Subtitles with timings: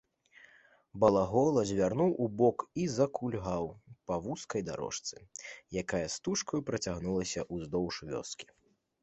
[1.01, 3.69] Балагола звярнуў убок і закульгаў
[4.09, 5.17] па вузкай дарожцы,
[5.83, 8.45] якая стужкаю працягнулася ўздоўж вёскі.